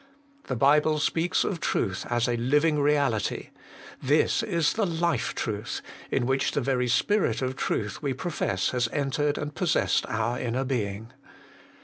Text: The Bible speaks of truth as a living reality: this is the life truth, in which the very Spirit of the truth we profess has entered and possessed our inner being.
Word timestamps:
The 0.45 0.55
Bible 0.55 0.97
speaks 0.97 1.43
of 1.43 1.59
truth 1.59 2.07
as 2.09 2.27
a 2.27 2.35
living 2.35 2.79
reality: 2.79 3.51
this 4.01 4.41
is 4.41 4.73
the 4.73 4.87
life 4.87 5.35
truth, 5.35 5.79
in 6.09 6.25
which 6.25 6.53
the 6.53 6.59
very 6.59 6.87
Spirit 6.87 7.43
of 7.43 7.49
the 7.49 7.53
truth 7.61 8.01
we 8.01 8.13
profess 8.13 8.71
has 8.71 8.89
entered 8.91 9.37
and 9.37 9.53
possessed 9.53 10.07
our 10.07 10.39
inner 10.39 10.63
being. 10.63 11.13